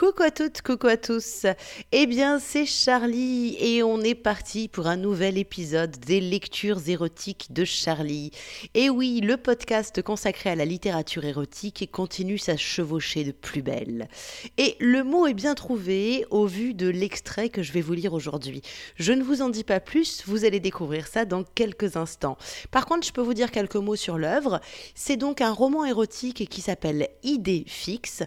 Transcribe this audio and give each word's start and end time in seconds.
Coucou 0.00 0.22
à 0.22 0.30
toutes, 0.30 0.62
coucou 0.62 0.86
à 0.86 0.96
tous. 0.96 1.44
Eh 1.92 2.06
bien, 2.06 2.38
c'est 2.38 2.64
Charlie 2.64 3.54
et 3.60 3.82
on 3.82 4.00
est 4.00 4.14
parti 4.14 4.66
pour 4.66 4.86
un 4.86 4.96
nouvel 4.96 5.36
épisode 5.36 5.94
des 6.00 6.22
lectures 6.22 6.88
érotiques 6.88 7.52
de 7.52 7.66
Charlie. 7.66 8.30
Et 8.72 8.88
oui, 8.88 9.20
le 9.20 9.36
podcast 9.36 10.00
consacré 10.00 10.48
à 10.48 10.54
la 10.54 10.64
littérature 10.64 11.26
érotique 11.26 11.90
continue 11.92 12.38
sa 12.38 12.56
chevauchée 12.56 13.24
de 13.24 13.32
plus 13.32 13.60
belle. 13.60 14.08
Et 14.56 14.74
le 14.80 15.04
mot 15.04 15.26
est 15.26 15.34
bien 15.34 15.54
trouvé 15.54 16.24
au 16.30 16.46
vu 16.46 16.72
de 16.72 16.88
l'extrait 16.88 17.50
que 17.50 17.62
je 17.62 17.72
vais 17.72 17.82
vous 17.82 17.92
lire 17.92 18.14
aujourd'hui. 18.14 18.62
Je 18.96 19.12
ne 19.12 19.22
vous 19.22 19.42
en 19.42 19.50
dis 19.50 19.64
pas 19.64 19.80
plus, 19.80 20.22
vous 20.24 20.46
allez 20.46 20.60
découvrir 20.60 21.08
ça 21.08 21.26
dans 21.26 21.44
quelques 21.44 21.98
instants. 21.98 22.38
Par 22.70 22.86
contre, 22.86 23.06
je 23.06 23.12
peux 23.12 23.20
vous 23.20 23.34
dire 23.34 23.50
quelques 23.50 23.76
mots 23.76 23.96
sur 23.96 24.16
l'œuvre. 24.16 24.60
C'est 24.94 25.18
donc 25.18 25.42
un 25.42 25.52
roman 25.52 25.84
érotique 25.84 26.48
qui 26.48 26.62
s'appelle 26.62 27.10
Idée 27.22 27.64
fixe 27.66 28.22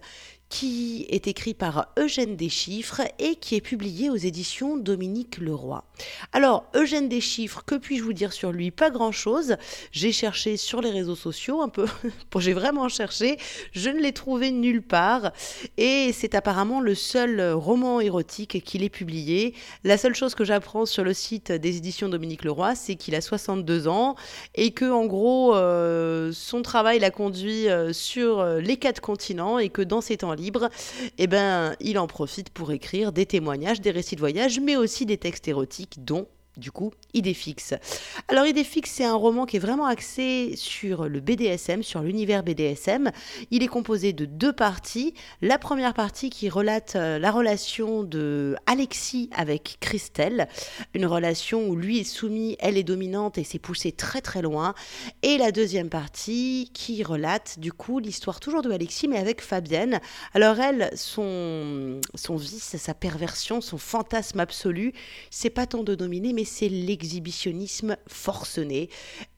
qui 0.54 1.08
est 1.10 1.26
écrit 1.26 1.56
par 1.56 1.88
Eugène 1.98 2.36
Deschiffres 2.36 3.02
et 3.18 3.38
qui 3.38 3.56
est 3.56 3.62
publié 3.62 4.12
aux 4.12 4.16
éditions 4.16 4.78
Dominique 4.78 5.40
Leroy. 5.40 5.84
Alors, 6.32 6.66
Eugène 6.76 7.10
Deschiffres, 7.10 7.64
que 7.66 7.74
puis-je 7.74 8.04
vous 8.04 8.14
dire 8.14 8.32
sur 8.32 8.52
lui? 8.52 8.70
Pas 8.70 8.92
grand-chose. 8.92 9.58
J'ai 9.92 10.12
cherché 10.12 10.56
sur 10.56 10.80
les 10.80 10.92
réseaux 10.92 11.16
sociaux 11.16 11.62
un 11.62 11.70
peu, 11.70 11.88
j'ai 12.38 12.54
vraiment 12.54 12.88
cherché, 12.88 13.38
je 13.72 13.90
ne 13.90 14.00
l'ai 14.00 14.14
trouvé 14.14 14.52
nulle 14.52 14.84
part 14.84 15.32
et 15.78 16.12
c'est 16.14 16.36
apparemment 16.36 16.82
le 16.82 16.94
seul 16.94 17.42
roman 17.54 18.00
érotique 18.00 18.64
qu'il 18.64 18.84
ait 18.84 18.90
publié. 18.90 19.56
La 19.84 19.98
seule 19.98 20.14
chose 20.14 20.36
que 20.36 20.46
j'apprends 20.46 20.86
sur 20.86 21.04
le 21.04 21.16
site 21.16 21.52
des 21.52 21.78
éditions 21.78 22.10
Dominique 22.10 22.44
Leroy, 22.44 22.76
c'est 22.76 22.94
qu'il 22.94 23.16
a 23.16 23.22
62 23.22 23.88
ans 23.88 24.14
et 24.54 24.70
que 24.70 24.86
en 24.86 25.08
gros 25.08 25.56
euh, 25.56 26.32
son 26.32 26.62
travail 26.62 27.00
l'a 27.00 27.10
conduit 27.10 27.70
euh, 27.70 27.92
sur 27.92 28.46
les 28.46 28.78
quatre 28.78 29.02
continents 29.02 29.58
et 29.58 29.70
que 29.70 29.82
dans 29.82 30.02
ses 30.02 30.18
temps 30.18 30.34
libres, 30.34 30.43
libre, 30.44 30.70
eh 31.18 31.28
ben, 31.28 31.76
il 31.80 31.98
en 31.98 32.08
profite 32.08 32.50
pour 32.50 32.72
écrire 32.72 33.12
des 33.12 33.26
témoignages, 33.26 33.82
des 33.82 33.92
récits 33.92 34.16
de 34.16 34.20
voyage, 34.20 34.60
mais 34.60 34.76
aussi 34.76 35.06
des 35.06 35.18
textes 35.18 35.48
érotiques, 35.48 36.04
dont 36.04 36.28
du 36.58 36.72
coup, 36.72 36.92
Idée 37.14 37.34
fixe. 37.34 37.74
Alors, 38.28 38.46
Idée 38.46 38.64
fixe, 38.64 38.92
c'est 38.92 39.06
un 39.06 39.16
roman 39.16 39.46
qui 39.46 39.58
est 39.58 39.60
vraiment 39.60 39.86
axé 39.86 40.54
sur 40.56 41.08
le 41.08 41.20
BDSM, 41.20 41.84
sur 41.84 42.02
l'univers 42.02 42.44
BDSM. 42.44 43.12
Il 43.52 43.64
est 43.64 43.68
composé 43.68 44.14
de 44.14 44.26
deux 44.26 44.54
parties. 44.54 45.14
La 45.42 45.58
première 45.58 45.94
partie 45.94 46.30
qui 46.30 46.50
relate 46.50 46.96
euh, 46.96 47.20
la 47.20 47.32
relation 47.32 48.04
de 48.04 48.56
Alexis 48.66 49.30
avec 49.36 49.78
Christelle, 49.80 50.48
une 50.94 51.06
relation 51.06 51.68
où 51.68 51.76
lui 51.76 52.00
est 52.00 52.04
soumis, 52.04 52.56
elle 52.60 52.78
est 52.78 52.84
dominante 52.84 53.38
et 53.38 53.44
s'est 53.44 53.60
poussé 53.60 53.92
très 53.92 54.22
très 54.22 54.42
loin. 54.42 54.74
Et 55.22 55.38
la 55.38 55.52
deuxième 55.52 55.90
partie 55.90 56.70
qui 56.74 57.04
relate 57.04 57.60
du 57.60 57.72
coup 57.72 58.00
l'histoire 58.00 58.40
toujours 58.40 58.62
de 58.62 58.72
Alexis, 58.72 59.08
mais 59.08 59.18
avec 59.18 59.42
Fabienne. 59.42 60.00
Alors, 60.34 60.60
elle, 60.60 60.92
son, 60.96 62.00
son 62.16 62.36
vice, 62.36 62.76
sa 62.78 62.94
perversion, 62.94 63.62
son 63.62 63.78
fantasme 63.78 64.40
absolu, 64.40 64.94
c'est 65.30 65.50
pas 65.50 65.66
tant 65.66 65.84
de 65.84 65.96
dominer, 65.96 66.34
mais 66.34 66.43
c'est 66.46 66.70
l'exhibitionnisme 66.70 67.98
forcené. 68.08 68.90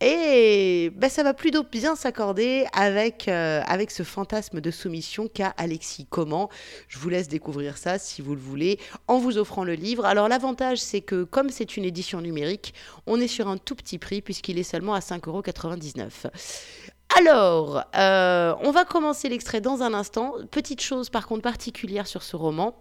Et 0.01 0.91
ben, 0.95 1.09
ça 1.09 1.23
va 1.23 1.33
plutôt 1.33 1.63
bien 1.63 1.95
s'accorder 1.95 2.65
avec, 2.73 3.27
euh, 3.27 3.61
avec 3.65 3.91
ce 3.91 4.03
fantasme 4.03 4.61
de 4.61 4.71
soumission 4.71 5.27
qu'a 5.27 5.53
Alexis. 5.57 6.07
Comment 6.09 6.49
Je 6.87 6.99
vous 6.99 7.09
laisse 7.09 7.27
découvrir 7.27 7.77
ça 7.77 7.97
si 7.97 8.21
vous 8.21 8.35
le 8.35 8.41
voulez 8.41 8.79
en 9.07 9.17
vous 9.19 9.37
offrant 9.37 9.63
le 9.63 9.73
livre. 9.73 10.05
Alors 10.05 10.27
l'avantage 10.27 10.79
c'est 10.79 11.01
que 11.01 11.23
comme 11.23 11.49
c'est 11.49 11.77
une 11.77 11.85
édition 11.85 12.21
numérique, 12.21 12.73
on 13.07 13.19
est 13.19 13.27
sur 13.27 13.47
un 13.47 13.57
tout 13.57 13.75
petit 13.75 13.97
prix 13.97 14.21
puisqu'il 14.21 14.59
est 14.59 14.63
seulement 14.63 14.93
à 14.93 14.99
5,99€. 14.99 16.29
Alors, 17.17 17.83
euh, 17.95 18.53
on 18.61 18.71
va 18.71 18.83
commencer 18.83 19.29
l'extrait 19.29 19.61
dans 19.61 19.81
un 19.81 19.93
instant. 19.93 20.33
Petite 20.51 20.81
chose 20.81 21.09
par 21.09 21.27
contre 21.27 21.43
particulière 21.43 22.07
sur 22.07 22.23
ce 22.23 22.35
roman 22.35 22.75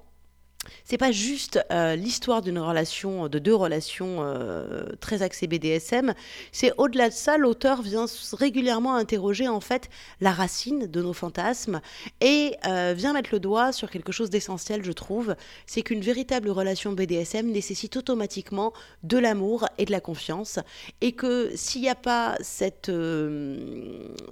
c'est 0.85 0.99
pas 0.99 1.13
juste 1.13 1.59
euh, 1.71 1.97
l'histoire 1.97 2.43
d'une 2.43 2.59
relation, 2.59 3.29
de 3.29 3.39
deux 3.39 3.55
relations 3.55 4.19
euh, 4.21 4.85
très 5.01 5.23
axées 5.23 5.47
BDSM. 5.47 6.15
C'est 6.53 6.73
au-delà 6.79 7.09
de 7.09 7.15
ça, 7.15 7.39
l'auteur 7.39 7.83
vient 7.83 8.07
régulièrement 8.33 8.95
interroger 8.97 9.49
en 9.49 9.61
fait 9.61 9.89
la 10.21 10.33
racine 10.33 10.87
de 10.87 11.03
nos 11.03 11.13
fantasmes 11.13 11.81
et 12.21 12.57
euh, 12.67 12.95
vient 12.97 13.13
mettre 13.13 13.31
le 13.33 13.41
doigt 13.41 13.73
sur 13.73 13.91
quelque 13.91 14.13
chose 14.13 14.31
d'essentiel, 14.31 14.85
je 14.85 14.93
trouve. 14.93 15.35
C'est 15.67 15.83
qu'une 15.83 16.01
véritable 16.01 16.51
relation 16.51 16.93
BDSM 16.93 17.47
nécessite 17.51 17.97
automatiquement 17.97 18.73
de 19.03 19.19
l'amour 19.19 19.67
et 19.79 19.85
de 19.85 19.93
la 19.93 20.01
confiance, 20.01 20.59
et 21.01 21.13
que 21.13 21.51
s'il 21.55 21.83
n'y 21.83 21.89
a 21.89 21.95
pas 21.95 22.37
cette 22.41 22.91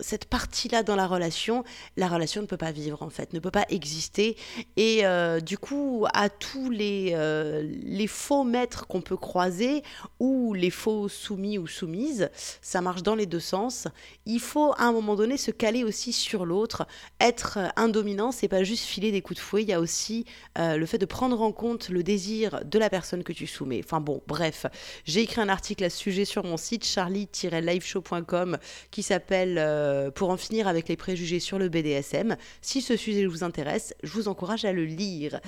cette 0.01 0.25
partie-là 0.27 0.83
dans 0.83 0.97
la 0.97 1.07
relation, 1.07 1.65
la 1.97 2.09
relation 2.09 2.43
ne 2.43 2.47
peut 2.47 2.57
pas 2.57 2.73
vivre 2.73 3.03
en 3.03 3.11
fait, 3.11 3.33
ne 3.33 3.39
peut 3.39 3.51
pas 3.51 3.67
exister. 3.69 4.37
Et 4.77 5.03
du 5.43 5.59
coup, 5.59 6.07
à 6.13 6.22
tous 6.29 6.71
les, 6.71 7.13
euh, 7.15 7.63
les 7.85 8.07
faux 8.07 8.45
maîtres 8.45 8.87
qu'on 8.87 9.01
peut 9.01 9.17
croiser 9.17 9.83
ou 10.21 10.55
les 10.55 10.71
faux 10.71 11.09
soumis 11.09 11.59
ou 11.59 11.67
soumises. 11.67 12.31
Ça 12.61 12.81
marche 12.81 13.03
dans 13.03 13.15
les 13.15 13.27
deux 13.27 13.41
sens. 13.41 13.89
Il 14.27 14.41
faut 14.41 14.73
à 14.79 14.85
un 14.85 14.93
moment 14.93 15.17
donné 15.17 15.37
se 15.37 15.51
caler 15.51 15.85
aussi 15.85 16.13
sur 16.13 16.47
l'autre. 16.47 16.87
Être 17.21 17.59
un 17.77 17.89
dominant, 17.89 18.33
c'est 18.33 18.49
pas 18.49 18.65
juste 18.65 18.85
filer 18.85 19.13
des 19.13 19.23
coups 19.23 19.39
de 19.39 19.43
fouet. 19.43 19.63
Il 19.63 19.69
y 19.69 19.73
a 19.73 19.81
aussi 19.81 20.25
euh, 20.59 20.77
le 20.77 20.87
fait 20.87 20.99
de 20.99 21.07
prendre 21.07 21.41
en 21.41 21.53
compte 21.53 21.89
le 21.89 22.03
désir 22.03 22.61
de 22.65 22.79
la 22.79 22.91
personne 22.91 23.23
que 23.25 23.33
tu 23.33 23.47
soumets. 23.47 23.81
Enfin 23.85 24.01
bon, 24.01 24.23
bref, 24.27 24.67
j'ai 25.05 25.21
écrit 25.21 25.41
un 25.41 25.49
article 25.49 25.85
à 25.85 25.91
ce 25.91 25.99
sujet 25.99 26.25
sur 26.25 26.45
mon 26.45 26.57
site 26.57 26.85
charlie-liveshow.com 26.85 28.59
qui 28.91 29.03
s'appelle 29.03 29.57
euh, 29.59 30.11
Pour 30.11 30.31
en 30.31 30.37
finir 30.37 30.69
avec 30.69 30.89
les 30.89 30.97
préjugés 30.97 31.41
sur 31.41 31.59
le 31.59 31.69
BDSM. 31.69 32.37
Si 32.61 32.83
ce 32.83 32.97
sujet 32.97 33.27
vous 33.27 33.45
intéresse, 33.45 33.95
je 34.03 34.13
vous 34.13 34.29
encourage 34.29 34.65
à 34.65 34.73
le 34.73 34.85
lire. 34.85 35.41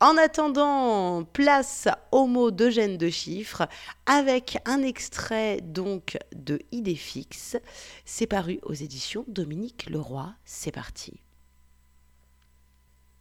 En 0.00 0.16
attendant, 0.20 1.24
place 1.24 1.88
au 2.12 2.26
mot 2.26 2.50
d'Eugène 2.50 2.98
de 2.98 3.08
chiffres 3.08 3.66
avec 4.06 4.58
un 4.66 4.82
extrait 4.82 5.60
donc 5.62 6.18
de 6.34 6.60
Idée 6.72 6.94
fixe. 6.94 7.56
C'est 8.04 8.26
paru 8.26 8.60
aux 8.62 8.74
éditions 8.74 9.24
Dominique 9.28 9.88
Leroy. 9.88 10.32
C'est 10.44 10.72
parti. 10.72 11.20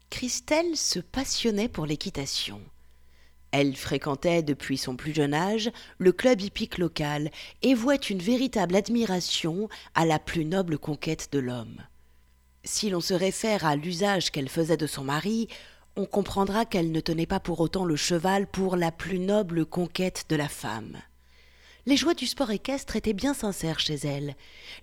Christelle 0.09 0.75
se 0.75 0.99
passionnait 0.99 1.69
pour 1.69 1.85
l'équitation. 1.85 2.59
Elle 3.51 3.75
fréquentait 3.75 4.43
depuis 4.43 4.77
son 4.77 4.95
plus 4.95 5.13
jeune 5.13 5.33
âge 5.33 5.71
le 5.97 6.11
club 6.11 6.41
hippique 6.41 6.77
local 6.77 7.31
et 7.61 7.73
vouait 7.73 7.95
une 7.95 8.19
véritable 8.19 8.75
admiration 8.75 9.69
à 9.95 10.05
la 10.05 10.19
plus 10.19 10.45
noble 10.45 10.77
conquête 10.77 11.29
de 11.31 11.39
l'homme. 11.39 11.81
Si 12.63 12.89
l'on 12.89 13.01
se 13.01 13.13
réfère 13.13 13.65
à 13.65 13.75
l'usage 13.75 14.31
qu'elle 14.31 14.49
faisait 14.49 14.77
de 14.77 14.85
son 14.85 15.05
mari, 15.05 15.47
on 15.99 16.05
comprendra 16.05 16.63
qu'elle 16.63 16.93
ne 16.93 17.01
tenait 17.01 17.25
pas 17.25 17.41
pour 17.41 17.59
autant 17.59 17.83
le 17.83 17.97
cheval 17.97 18.47
pour 18.47 18.77
la 18.77 18.89
plus 18.89 19.19
noble 19.19 19.65
conquête 19.65 20.27
de 20.29 20.37
la 20.37 20.47
femme. 20.47 20.95
Les 21.85 21.97
joies 21.97 22.13
du 22.13 22.25
sport 22.25 22.51
équestre 22.51 22.95
étaient 22.95 23.11
bien 23.11 23.33
sincères 23.33 23.81
chez 23.81 23.95
elle, 23.95 24.35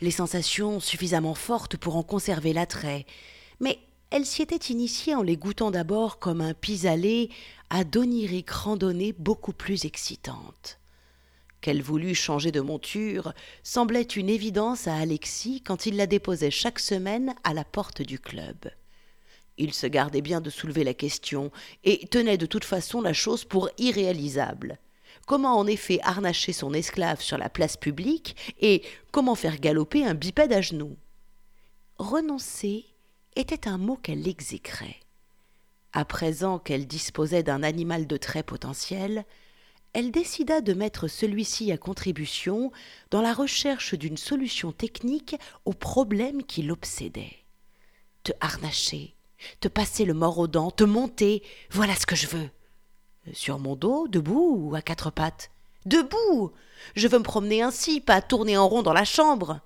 les 0.02 0.10
sensations 0.10 0.78
suffisamment 0.78 1.34
fortes 1.34 1.78
pour 1.78 1.96
en 1.96 2.02
conserver 2.02 2.52
l'attrait, 2.52 3.06
mais 3.60 3.78
elle 4.10 4.26
s'y 4.26 4.42
était 4.42 4.70
initiée 4.70 5.14
en 5.14 5.22
les 5.22 5.38
goûtant 5.38 5.70
d'abord 5.70 6.18
comme 6.18 6.42
un 6.42 6.52
pis-aller 6.52 7.30
à 7.70 7.84
d'oniriques 7.84 8.50
randonnées 8.50 9.14
beaucoup 9.14 9.54
plus 9.54 9.86
excitantes. 9.86 10.78
Qu'elle 11.62 11.80
voulût 11.80 12.14
changer 12.14 12.52
de 12.52 12.60
monture 12.60 13.32
semblait 13.62 14.02
une 14.02 14.28
évidence 14.28 14.86
à 14.86 14.96
Alexis 14.96 15.62
quand 15.62 15.86
il 15.86 15.96
la 15.96 16.06
déposait 16.06 16.50
chaque 16.50 16.78
semaine 16.78 17.34
à 17.42 17.54
la 17.54 17.64
porte 17.64 18.02
du 18.02 18.18
club. 18.18 18.56
Il 19.58 19.72
se 19.72 19.86
gardait 19.86 20.20
bien 20.20 20.40
de 20.40 20.50
soulever 20.50 20.84
la 20.84 20.94
question, 20.94 21.50
et 21.84 22.06
tenait 22.08 22.38
de 22.38 22.46
toute 22.46 22.64
façon 22.64 23.00
la 23.00 23.12
chose 23.12 23.44
pour 23.44 23.70
irréalisable. 23.78 24.78
Comment 25.26 25.58
en 25.58 25.66
effet 25.66 25.98
harnacher 26.02 26.52
son 26.52 26.72
esclave 26.74 27.20
sur 27.20 27.38
la 27.38 27.48
place 27.48 27.76
publique, 27.76 28.36
et 28.60 28.82
comment 29.12 29.34
faire 29.34 29.58
galoper 29.58 30.04
un 30.04 30.14
bipède 30.14 30.52
à 30.52 30.60
genoux? 30.60 30.96
Renoncer 31.98 32.84
était 33.34 33.66
un 33.66 33.78
mot 33.78 33.96
qu'elle 33.96 34.28
exécrait. 34.28 34.96
À 35.92 36.04
présent 36.04 36.58
qu'elle 36.58 36.86
disposait 36.86 37.42
d'un 37.42 37.62
animal 37.62 38.06
de 38.06 38.16
trait 38.18 38.42
potentiel, 38.42 39.24
elle 39.94 40.10
décida 40.10 40.60
de 40.60 40.74
mettre 40.74 41.08
celui-ci 41.08 41.72
à 41.72 41.78
contribution 41.78 42.70
dans 43.10 43.22
la 43.22 43.32
recherche 43.32 43.94
d'une 43.94 44.18
solution 44.18 44.70
technique 44.70 45.36
au 45.64 45.72
problème 45.72 46.44
qui 46.44 46.62
l'obsédait. 46.62 47.38
Te 48.22 48.32
harnacher, 48.42 49.15
te 49.60 49.68
passer 49.68 50.04
le 50.04 50.14
mort 50.14 50.38
aux 50.38 50.46
dents, 50.46 50.70
te 50.70 50.84
monter, 50.84 51.42
voilà 51.70 51.94
ce 51.94 52.06
que 52.06 52.16
je 52.16 52.26
veux. 52.26 52.50
Sur 53.32 53.58
mon 53.58 53.76
dos, 53.76 54.08
debout 54.08 54.56
ou 54.58 54.74
à 54.74 54.82
quatre 54.82 55.10
pattes 55.10 55.50
Debout 55.84 56.52
Je 56.94 57.08
veux 57.08 57.18
me 57.18 57.24
promener 57.24 57.62
ainsi, 57.62 58.00
pas 58.00 58.20
tourner 58.20 58.56
en 58.56 58.68
rond 58.68 58.82
dans 58.82 58.92
la 58.92 59.04
chambre. 59.04 59.60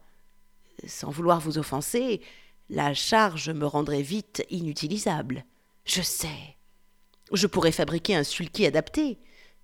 Sans 0.86 1.10
vouloir 1.10 1.40
vous 1.40 1.58
offenser, 1.58 2.20
la 2.68 2.94
charge 2.94 3.50
me 3.50 3.66
rendrait 3.66 4.02
vite 4.02 4.44
inutilisable. 4.50 5.44
Je 5.84 6.02
sais. 6.02 6.56
Je 7.32 7.46
pourrais 7.46 7.72
fabriquer 7.72 8.16
un 8.16 8.24
sulky 8.24 8.66
adapté. 8.66 9.18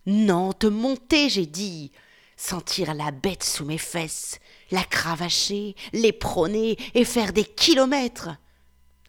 Non, 0.07 0.53
te 0.53 0.67
monter, 0.67 1.29
j'ai 1.29 1.47
dit. 1.47 1.93
Sentir 2.37 2.95
la 2.95 3.11
bête 3.11 3.45
sous 3.45 3.65
mes 3.65 3.79
fesses, 3.79 4.41
la 4.71 4.85
cravacher, 4.85 5.75
les 5.93 6.13
prôner 6.13 6.77
et 6.95 7.05
faire 7.05 7.33
des 7.33 7.45
kilomètres. 7.45 8.31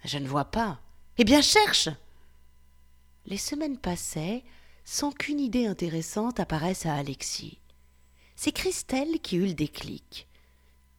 Je 0.06 0.18
ne 0.18 0.28
vois 0.28 0.46
pas. 0.46 0.80
Eh 1.19 1.24
bien, 1.24 1.42
cherche 1.42 1.90
Les 3.25 3.38
semaines 3.38 3.80
passaient 3.80 4.44
sans 4.86 5.12
qu'une 5.12 5.40
idée 5.40 5.66
intéressante 5.66 6.40
apparaisse 6.40 6.86
à 6.86 6.94
Alexis. 6.94 7.58
C'est 8.36 8.52
Christelle 8.52 9.19
qui 9.22 9.38
eut 9.38 9.48
le 9.48 9.56
déclic. 9.56 10.28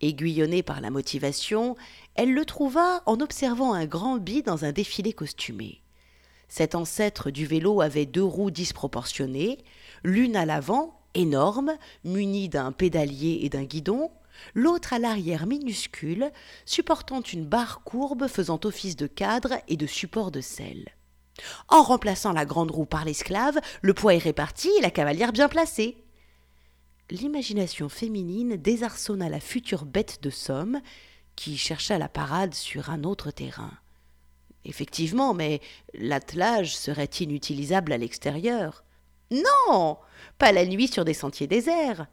Aiguillonnée 0.01 0.65
par 0.65 0.81
la 0.81 0.91
motivation, 0.91 1.77
elle 2.17 2.35
le 2.35 2.45
trouva 2.45 3.05
en 3.07 3.21
observant 3.21 3.75
un 3.75 3.87
grand 3.87 4.17
bi 4.17 4.43
dans 4.43 4.65
un 4.65 4.73
défilé 4.73 5.13
costumé. 5.13 5.83
Cet 6.49 6.75
ancêtre 6.75 7.31
du 7.31 7.47
vélo 7.47 7.81
avait 7.81 8.07
deux 8.07 8.25
roues 8.25 8.51
disproportionnées, 8.51 9.59
l'une 10.03 10.35
à 10.35 10.47
l'avant, 10.47 11.01
énorme, 11.15 11.77
munie 12.03 12.49
d'un 12.49 12.73
pédalier 12.73 13.41
et 13.43 13.51
d'un 13.51 13.65
guidon, 13.65 14.11
l'autre 14.55 14.93
à 14.93 14.99
l'arrière 14.99 15.47
minuscule, 15.47 16.31
supportant 16.65 17.21
une 17.21 17.47
barre 17.47 17.83
courbe 17.85 18.29
faisant 18.29 18.61
office 18.65 18.97
de 18.97 19.07
cadre 19.07 19.55
et 19.69 19.77
de 19.77 19.87
support 19.87 20.31
de 20.31 20.41
selle. 20.41 20.89
En 21.69 21.83
remplaçant 21.83 22.33
la 22.33 22.45
grande 22.45 22.71
roue 22.71 22.87
par 22.87 23.05
l'esclave, 23.05 23.59
le 23.83 23.95
poids 23.95 24.15
est 24.15 24.19
réparti 24.19 24.71
et 24.79 24.83
la 24.83 24.91
cavalière 24.91 25.33
bien 25.33 25.49
placée. 25.49 25.97
L'imagination 27.11 27.89
féminine 27.89 28.57
désarçonna 28.57 29.29
la 29.29 29.41
future 29.41 29.85
bête 29.85 30.23
de 30.23 30.31
somme, 30.31 30.81
qui 31.37 31.57
chercha 31.57 31.99
la 31.99 32.09
parade 32.09 32.53
sur 32.53 32.91
un 32.91 33.05
autre 33.05 33.31
terrain. 33.31 33.73
Effectivement, 34.65 35.35
mais 35.35 35.61
l'attelage 35.95 36.77
serait 36.77 37.05
inutilisable 37.21 37.93
à 37.93 37.97
l'extérieur. 37.97 38.83
Non 39.31 39.99
Pas 40.39 40.53
la 40.53 40.67
nuit 40.67 40.89
sur 40.89 41.05
des 41.05 41.15
sentiers 41.15 41.47
déserts. 41.47 42.07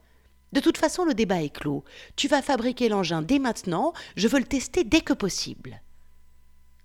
De 0.55 0.61
toute 0.61 0.77
façon, 0.77 1.03
le 1.03 1.13
débat 1.13 1.43
est 1.43 1.49
clos. 1.49 1.83
Tu 2.15 2.29
vas 2.29 2.41
fabriquer 2.41 2.87
l'engin 2.87 3.21
dès 3.21 3.39
maintenant, 3.39 3.91
je 4.15 4.29
veux 4.29 4.39
le 4.39 4.45
tester 4.45 4.85
dès 4.85 5.01
que 5.01 5.11
possible. 5.11 5.81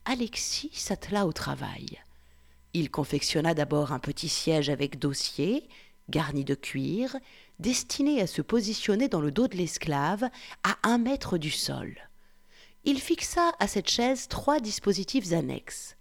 Alexis 0.04 0.72
s'attela 0.72 1.24
au 1.24 1.32
travail. 1.32 2.00
Il 2.74 2.90
confectionna 2.90 3.54
d'abord 3.54 3.92
un 3.92 4.00
petit 4.00 4.28
siège 4.28 4.70
avec 4.70 4.98
dossier, 4.98 5.68
garni 6.08 6.44
de 6.44 6.56
cuir, 6.56 7.16
destiné 7.60 8.20
à 8.20 8.26
se 8.26 8.42
positionner 8.42 9.06
dans 9.06 9.20
le 9.20 9.30
dos 9.30 9.46
de 9.46 9.56
l'esclave, 9.56 10.28
à 10.64 10.76
un 10.82 10.98
mètre 10.98 11.38
du 11.38 11.52
sol. 11.52 11.96
Il 12.82 13.00
fixa 13.00 13.52
à 13.60 13.68
cette 13.68 13.88
chaise 13.88 14.26
trois 14.26 14.58
dispositifs 14.58 15.32
annexes. 15.32 15.94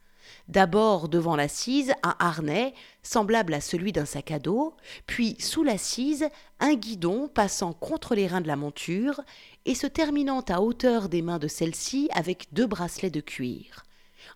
D'abord 0.50 1.10
devant 1.10 1.36
l'assise, 1.36 1.94
un 2.01 2.16
harnais 2.18 2.74
semblable 3.04 3.54
à 3.54 3.62
celui 3.62 3.92
d'un 3.92 4.06
sac 4.06 4.31
à 4.31 4.40
dos, 4.40 4.74
puis 5.06 5.36
sous 5.40 5.63
l'assise, 5.63 6.28
un 6.60 6.74
guidon 6.74 7.28
passant 7.28 7.72
contre 7.72 8.16
les 8.16 8.25
reins 8.25 8.42
de 8.42 8.48
la 8.48 8.56
monture 8.56 9.22
et 9.66 9.75
se 9.75 9.86
terminant 9.86 10.42
à 10.42 10.62
hauteur 10.62 11.07
des 11.07 11.22
mains 11.22 11.38
de 11.38 11.48
celle-ci 11.48 12.10
avec 12.13 12.48
deux 12.51 12.66
bracelets 12.66 13.12
de 13.12 13.22
cuir. 13.22 13.86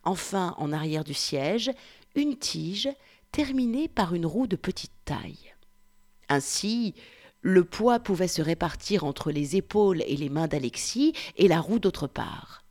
Enfin, 0.04 0.54
en 0.60 0.71
arrière 0.71 1.04
du 1.04 1.15
siège, 1.15 1.71
une 2.13 2.38
tige 2.38 2.89
terminée 3.31 3.88
par 3.88 4.13
une 4.13 4.27
roue 4.27 4.45
de 4.45 4.56
petite 4.56 4.94
taille. 5.06 5.56
Ainsi, 6.30 6.94
le 7.42 7.63
poids 7.63 8.00
pouvait 8.00 8.27
se 8.27 8.44
répartir 8.44 9.04
entre 9.04 9.31
les 9.31 9.56
épaules 9.56 10.04
et 10.04 10.16
les 10.16 10.30
mains 10.30 10.48
d'Alexis 10.48 11.13
et 11.38 11.48
la 11.48 11.59
roue 11.59 11.80
d'autre 11.80 12.06
part. 12.06 12.62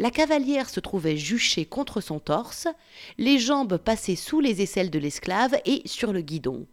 La 0.00 0.10
cavalière 0.10 0.70
se 0.70 0.80
trouvait 0.80 1.18
juchée 1.18 1.66
contre 1.66 2.00
son 2.00 2.20
torse, 2.20 2.66
les 3.18 3.38
jambes 3.38 3.76
passées 3.76 4.16
sous 4.16 4.40
les 4.40 4.62
aisselles 4.62 4.90
de 4.90 4.98
l'esclave 4.98 5.60
et 5.66 5.82
sur 5.84 6.14
le 6.14 6.22
guidon, 6.22 6.66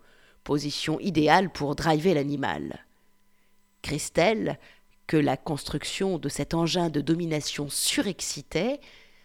position 0.46 0.98
idéale 1.02 1.52
pour 1.52 1.76
driver 1.76 2.14
l'animal. 2.14 2.86
Christelle, 3.82 4.58
que 5.08 5.18
la 5.18 5.36
construction 5.36 6.20
de 6.20 6.30
cet 6.30 6.54
engin 6.54 6.90
de 6.90 7.02
domination 7.02 7.68
surexcitait, 7.68 8.80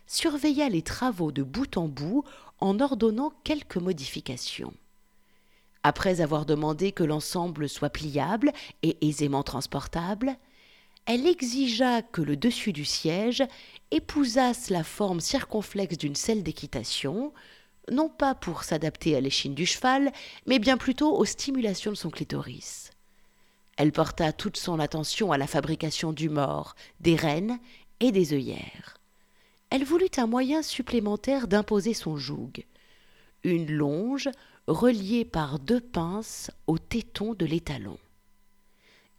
surveilla 0.08 0.68
les 0.68 0.82
travaux 0.82 1.30
de 1.30 1.44
bout 1.44 1.76
en 1.76 1.86
bout 1.86 2.24
en 2.58 2.80
ordonnant 2.80 3.32
quelques 3.44 3.76
modifications. 3.76 4.74
Après 5.84 6.20
avoir 6.20 6.44
demandé 6.44 6.90
que 6.90 7.04
l'ensemble 7.04 7.68
soit 7.68 7.90
pliable 7.90 8.52
et 8.82 8.98
aisément 9.06 9.44
transportable, 9.44 10.36
elle 11.06 11.26
exigea 11.26 12.02
que 12.02 12.22
le 12.22 12.36
dessus 12.36 12.72
du 12.72 12.84
siège 12.84 13.42
épousasse 13.92 14.70
la 14.70 14.82
forme 14.82 15.20
circonflexe 15.20 15.98
d'une 15.98 16.16
selle 16.16 16.42
d'équitation, 16.42 17.32
non 17.90 18.08
pas 18.08 18.34
pour 18.34 18.64
s'adapter 18.64 19.14
à 19.14 19.20
l'échine 19.20 19.54
du 19.54 19.66
cheval, 19.66 20.10
mais 20.46 20.58
bien 20.58 20.76
plutôt 20.76 21.16
aux 21.16 21.24
stimulations 21.24 21.92
de 21.92 21.96
son 21.96 22.10
clitoris. 22.10 22.90
Elle 23.76 23.92
porta 23.92 24.32
toute 24.32 24.56
son 24.56 24.80
attention 24.80 25.30
à 25.30 25.38
la 25.38 25.46
fabrication 25.46 26.12
du 26.12 26.28
mort, 26.28 26.74
des 27.00 27.14
rênes 27.14 27.58
et 28.00 28.10
des 28.10 28.32
œillères 28.32 28.98
elle 29.72 29.84
voulut 29.84 30.10
un 30.18 30.26
moyen 30.26 30.60
supplémentaire 30.60 31.48
d'imposer 31.48 31.94
son 31.94 32.18
joug. 32.18 32.66
Une 33.42 33.72
longe 33.72 34.28
reliée 34.66 35.24
par 35.24 35.58
deux 35.58 35.80
pinces 35.80 36.50
au 36.66 36.76
téton 36.76 37.32
de 37.32 37.46
l'étalon. 37.46 37.96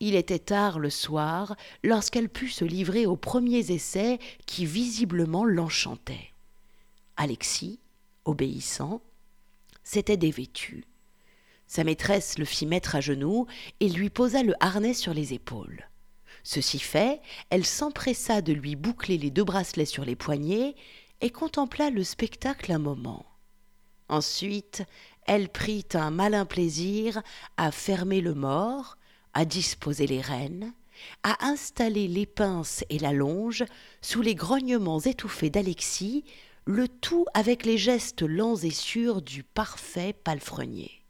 Il 0.06 0.16
était 0.16 0.38
tard 0.38 0.80
le 0.80 0.90
soir 0.90 1.56
lorsqu'elle 1.82 2.28
put 2.28 2.50
se 2.50 2.66
livrer 2.66 3.06
aux 3.06 3.16
premiers 3.16 3.72
essais 3.72 4.20
qui 4.46 4.66
visiblement 4.66 5.46
l'enchantaient. 5.46 6.34
Alexis, 7.16 7.80
obéissant, 8.26 9.02
s'était 9.86 10.18
dévêtu. 10.18 10.84
Sa 11.68 11.86
maîtresse 11.86 12.38
le 12.38 12.44
fit 12.44 12.66
mettre 12.66 12.98
à 12.98 13.00
genoux 13.00 13.48
et 13.80 13.88
lui 13.88 14.10
posa 14.10 14.44
le 14.44 14.56
harnais 14.60 14.94
sur 14.94 15.14
les 15.14 15.34
épaules. 15.34 15.88
Ceci 16.44 16.80
fait, 16.80 17.22
elle 17.50 17.66
s'empressa 17.66 18.42
de 18.42 18.52
lui 18.52 18.76
boucler 18.76 19.18
les 19.18 19.32
deux 19.32 19.46
bracelets 19.46 19.86
sur 19.86 20.04
les 20.04 20.18
poignets 20.18 20.76
et 21.22 21.30
contempla 21.30 21.90
le 21.90 22.04
spectacle 22.04 22.74
un 22.74 22.78
moment. 22.78 23.26
Ensuite, 24.10 24.84
elle 25.28 25.48
prit 25.48 25.86
un 25.94 26.12
malin 26.12 26.46
plaisir 26.46 27.24
à 27.56 27.72
fermer 27.72 28.20
le 28.20 28.34
mort, 28.34 28.98
à 29.34 29.46
disposer 29.46 30.08
les 30.08 30.22
rênes, 30.22 30.74
à 31.24 31.46
installer 31.46 32.08
les 32.08 32.26
pinces 32.26 32.84
et 32.90 33.00
la 33.00 33.14
longe 33.14 33.64
sous 34.02 34.22
les 34.22 34.36
grognements 34.36 35.00
étouffés 35.00 35.50
d'Alexis, 35.50 36.24
le 36.66 36.88
tout 36.88 37.26
avec 37.34 37.66
les 37.66 37.78
gestes 37.78 38.22
lents 38.22 38.56
et 38.56 38.72
sûrs 38.72 39.22
du 39.22 39.44
parfait 39.44 40.14
palefrenier. 40.14 41.04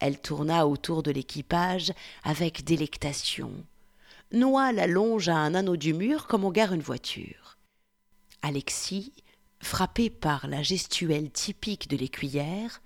Elle 0.00 0.20
tourna 0.20 0.66
autour 0.66 1.04
de 1.04 1.12
l'équipage 1.12 1.92
avec 2.24 2.64
délectation, 2.64 3.52
noie 4.32 4.72
la 4.72 4.88
longe 4.88 5.28
à 5.28 5.36
un 5.36 5.54
anneau 5.54 5.76
du 5.76 5.94
mur 5.94 6.26
comme 6.26 6.44
on 6.44 6.50
gare 6.50 6.72
une 6.72 6.80
voiture. 6.80 7.56
Alexis, 8.42 9.12
frappé 9.60 10.10
par 10.10 10.48
la 10.48 10.62
gestuelle 10.62 11.30
typique 11.30 11.88
de 11.88 11.96
l'écuyère, 11.96 12.82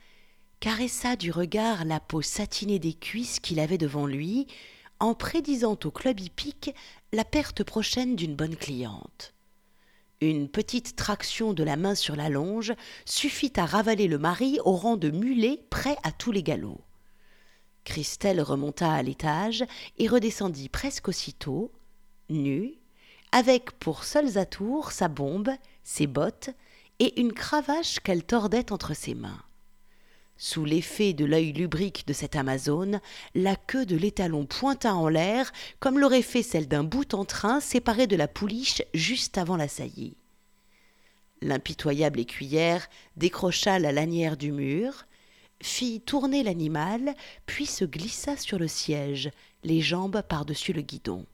caressa 0.67 1.15
du 1.15 1.31
regard 1.31 1.85
la 1.85 2.01
peau 2.01 2.23
satinée 2.23 2.81
des 2.81 2.93
cuisses 2.93 3.39
qu'il 3.39 3.61
avait 3.61 3.79
devant 3.79 4.05
lui, 4.05 4.49
en 4.99 5.15
prédisant 5.15 5.79
au 5.85 5.93
club 5.93 6.19
hippique 6.19 6.75
la 7.13 7.25
perte 7.25 7.63
prochaine 7.63 8.17
d'une 8.17 8.35
bonne 8.35 8.57
cliente. 8.57 9.33
Une 10.21 10.49
petite 10.49 10.97
traction 10.97 11.53
de 11.53 11.63
la 11.63 11.77
main 11.77 11.95
sur 11.95 12.17
la 12.17 12.29
longe 12.29 12.75
suffit 13.05 13.53
à 13.55 13.65
ravaler 13.65 14.09
le 14.09 14.19
mari 14.19 14.59
au 14.65 14.73
rang 14.73 14.97
de 14.97 15.11
mulet 15.11 15.61
prêt 15.71 15.97
à 16.03 16.11
tous 16.11 16.33
les 16.33 16.43
galops. 16.43 16.83
Christelle 17.85 18.41
remonta 18.41 18.93
à 18.93 19.05
l'étage 19.05 19.65
et 19.99 20.09
redescendit 20.09 20.69
presque 20.69 21.07
aussitôt, 21.07 21.71
nue, 22.29 22.75
avec 23.31 23.71
pour 23.79 24.03
seuls 24.03 24.37
atours 24.37 24.91
sa 24.91 25.07
bombe, 25.07 25.53
ses 25.85 26.09
bottes 26.09 26.51
et 26.99 27.21
une 27.21 27.35
cravache 27.35 28.01
qu'elle 28.01 28.25
tordait 28.25 28.73
entre 28.73 28.95
ses 28.95 29.15
mains. 29.15 29.46
Sous 30.39 30.65
l'effet 30.65 31.15
de 31.15 31.25
l'œil 31.25 31.53
lubrique 31.53 32.07
de 32.07 32.13
cette 32.13 32.37
Amazone, 32.37 33.01
la 33.35 33.57
queue 33.57 33.87
de 33.87 33.97
l'étalon 33.97 34.45
pointa 34.45 34.95
en 34.95 35.09
l'air 35.09 35.51
comme 35.81 35.99
l'aurait 35.99 36.23
fait 36.23 36.43
celle 36.43 36.69
d'un 36.69 36.85
bout 36.85 37.15
en 37.15 37.25
train 37.25 37.61
séparé 37.61 38.07
de 38.07 38.17
la 38.17 38.29
pouliche 38.29 38.83
juste 38.93 39.39
avant 39.39 39.57
la 39.57 39.69
saillie. 39.69 40.17
L'impitoyable 41.41 42.21
écuyère 42.21 42.89
décrocha 43.17 43.79
la 43.79 43.93
lanière 43.93 44.37
du 44.37 44.53
mur, 44.53 45.07
fit 45.63 46.01
tourner 46.01 46.43
l'animal, 46.43 47.15
puis 47.47 47.67
se 47.67 47.85
glissa 47.85 48.37
sur 48.37 48.59
le 48.59 48.69
siège, 48.69 49.31
les 49.65 49.81
jambes 49.81 50.23
par-dessus 50.29 50.73
le 50.73 50.83
guidon. 50.83 51.25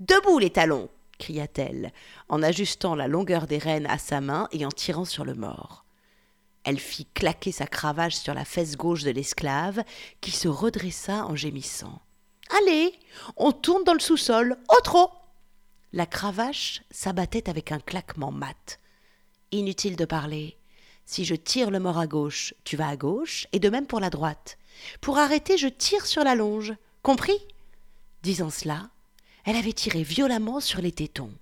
Debout 0.00 0.38
les 0.40 0.50
talons 0.50 0.88
cria-t-elle, 1.18 1.92
en 2.28 2.42
ajustant 2.42 2.96
la 2.96 3.06
longueur 3.06 3.46
des 3.46 3.58
rênes 3.58 3.86
à 3.86 3.98
sa 3.98 4.20
main 4.20 4.48
et 4.50 4.66
en 4.66 4.70
tirant 4.70 5.04
sur 5.04 5.24
le 5.24 5.34
mort. 5.34 5.83
Elle 6.64 6.80
fit 6.80 7.06
claquer 7.06 7.52
sa 7.52 7.66
cravache 7.66 8.16
sur 8.16 8.34
la 8.34 8.44
fesse 8.44 8.76
gauche 8.76 9.02
de 9.02 9.10
l'esclave, 9.10 9.84
qui 10.20 10.30
se 10.30 10.48
redressa 10.48 11.26
en 11.26 11.36
gémissant. 11.36 12.00
Allez, 12.50 12.92
on 13.36 13.52
tourne 13.52 13.84
dans 13.84 13.92
le 13.92 14.00
sous-sol, 14.00 14.56
au 14.68 14.80
trop 14.80 15.10
La 15.92 16.06
cravache 16.06 16.82
s'abattait 16.90 17.48
avec 17.48 17.70
un 17.70 17.78
claquement 17.80 18.32
mat. 18.32 18.80
Inutile 19.52 19.96
de 19.96 20.04
parler. 20.04 20.56
Si 21.06 21.24
je 21.24 21.34
tire 21.34 21.70
le 21.70 21.80
mort 21.80 21.98
à 21.98 22.06
gauche, 22.06 22.54
tu 22.64 22.76
vas 22.76 22.88
à 22.88 22.96
gauche, 22.96 23.46
et 23.52 23.58
de 23.58 23.68
même 23.68 23.86
pour 23.86 24.00
la 24.00 24.10
droite. 24.10 24.58
Pour 25.00 25.18
arrêter, 25.18 25.58
je 25.58 25.68
tire 25.68 26.06
sur 26.06 26.24
la 26.24 26.34
longe. 26.34 26.74
Compris? 27.02 27.38
Disant 28.22 28.50
cela, 28.50 28.88
elle 29.44 29.56
avait 29.56 29.74
tiré 29.74 30.02
violemment 30.02 30.60
sur 30.60 30.80
les 30.80 30.92
tétons. 30.92 31.32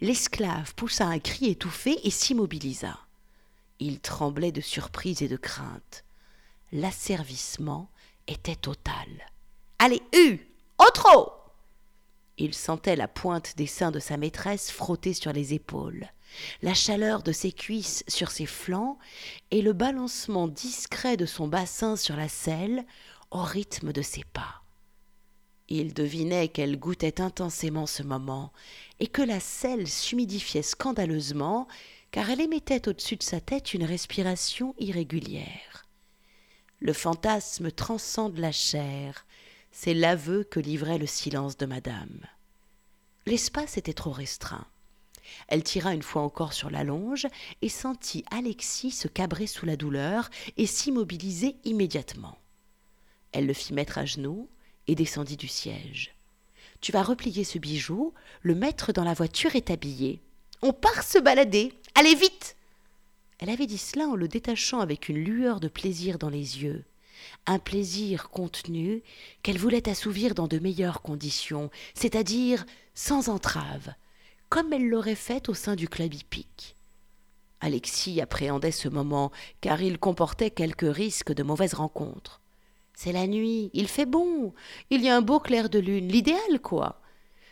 L'esclave 0.00 0.74
poussa 0.76 1.06
un 1.06 1.18
cri 1.18 1.50
étouffé 1.50 1.98
et 2.04 2.10
s'immobilisa. 2.10 2.98
Il 3.84 3.98
tremblait 3.98 4.52
de 4.52 4.60
surprise 4.60 5.22
et 5.22 5.28
de 5.28 5.36
crainte. 5.36 6.04
L'asservissement 6.70 7.90
était 8.28 8.54
total. 8.54 9.08
Allez, 9.80 10.00
hu 10.14 10.38
Au 10.78 10.88
trop 10.94 11.32
Il 12.38 12.54
sentait 12.54 12.94
la 12.94 13.08
pointe 13.08 13.56
des 13.56 13.66
seins 13.66 13.90
de 13.90 13.98
sa 13.98 14.16
maîtresse 14.16 14.70
frotter 14.70 15.14
sur 15.14 15.32
les 15.32 15.52
épaules, 15.52 16.06
la 16.62 16.74
chaleur 16.74 17.24
de 17.24 17.32
ses 17.32 17.50
cuisses 17.50 18.04
sur 18.06 18.30
ses 18.30 18.46
flancs 18.46 19.00
et 19.50 19.62
le 19.62 19.72
balancement 19.72 20.46
discret 20.46 21.16
de 21.16 21.26
son 21.26 21.48
bassin 21.48 21.96
sur 21.96 22.14
la 22.14 22.28
selle 22.28 22.86
au 23.32 23.42
rythme 23.42 23.92
de 23.92 24.02
ses 24.02 24.22
pas. 24.22 24.62
Il 25.68 25.92
devinait 25.92 26.46
qu'elle 26.46 26.78
goûtait 26.78 27.20
intensément 27.20 27.86
ce 27.86 28.04
moment 28.04 28.52
et 29.00 29.08
que 29.08 29.22
la 29.22 29.40
selle 29.40 29.88
s'humidifiait 29.88 30.62
scandaleusement 30.62 31.66
car 32.12 32.30
elle 32.30 32.42
émettait 32.42 32.88
au-dessus 32.88 33.16
de 33.16 33.22
sa 33.22 33.40
tête 33.40 33.74
une 33.74 33.84
respiration 33.84 34.74
irrégulière. 34.78 35.86
Le 36.78 36.92
fantasme 36.92 37.72
transcende 37.72 38.38
la 38.38 38.52
chair, 38.52 39.26
c'est 39.72 39.94
l'aveu 39.94 40.44
que 40.44 40.60
livrait 40.60 40.98
le 40.98 41.06
silence 41.06 41.56
de 41.56 41.66
madame. 41.66 42.20
L'espace 43.26 43.78
était 43.78 43.94
trop 43.94 44.12
restreint. 44.12 44.66
Elle 45.48 45.62
tira 45.62 45.94
une 45.94 46.02
fois 46.02 46.22
encore 46.22 46.52
sur 46.52 46.70
la 46.70 46.84
longe 46.84 47.26
et 47.62 47.68
sentit 47.68 48.24
Alexis 48.30 48.90
se 48.90 49.08
cabrer 49.08 49.46
sous 49.46 49.64
la 49.64 49.76
douleur 49.76 50.28
et 50.56 50.66
s'immobiliser 50.66 51.56
immédiatement. 51.64 52.36
Elle 53.32 53.46
le 53.46 53.54
fit 53.54 53.72
mettre 53.72 53.96
à 53.96 54.04
genoux 54.04 54.48
et 54.86 54.94
descendit 54.94 55.38
du 55.38 55.48
siège. 55.48 56.14
Tu 56.82 56.92
vas 56.92 57.02
replier 57.02 57.44
ce 57.44 57.58
bijou, 57.58 58.12
le 58.42 58.54
mettre 58.54 58.92
dans 58.92 59.04
la 59.04 59.14
voiture 59.14 59.56
et 59.56 59.62
t'habiller. 59.62 60.20
On 60.60 60.72
part 60.72 61.02
se 61.04 61.18
balader. 61.18 61.72
Allez 61.94 62.14
vite 62.14 62.56
Elle 63.38 63.50
avait 63.50 63.66
dit 63.66 63.78
cela 63.78 64.08
en 64.08 64.16
le 64.16 64.28
détachant 64.28 64.80
avec 64.80 65.08
une 65.08 65.18
lueur 65.18 65.60
de 65.60 65.68
plaisir 65.68 66.18
dans 66.18 66.30
les 66.30 66.62
yeux. 66.62 66.84
Un 67.46 67.58
plaisir 67.58 68.30
contenu 68.30 69.02
qu'elle 69.42 69.58
voulait 69.58 69.88
assouvir 69.88 70.34
dans 70.34 70.48
de 70.48 70.58
meilleures 70.58 71.02
conditions, 71.02 71.70
c'est-à-dire 71.94 72.64
sans 72.94 73.28
entrave, 73.28 73.92
comme 74.48 74.72
elle 74.72 74.88
l'aurait 74.88 75.14
fait 75.14 75.48
au 75.48 75.54
sein 75.54 75.76
du 75.76 75.88
club 75.88 76.14
hippique. 76.14 76.76
Alexis 77.60 78.20
appréhendait 78.20 78.72
ce 78.72 78.88
moment, 78.88 79.30
car 79.60 79.82
il 79.82 79.98
comportait 79.98 80.50
quelques 80.50 80.94
risques 80.94 81.32
de 81.32 81.42
mauvaise 81.42 81.74
rencontre. 81.74 82.40
C'est 82.94 83.12
la 83.12 83.26
nuit, 83.26 83.70
il 83.72 83.86
fait 83.86 84.06
bon, 84.06 84.52
il 84.90 85.02
y 85.02 85.08
a 85.08 85.16
un 85.16 85.22
beau 85.22 85.40
clair 85.40 85.68
de 85.68 85.78
lune, 85.78 86.08
l'idéal, 86.08 86.60
quoi. 86.62 87.00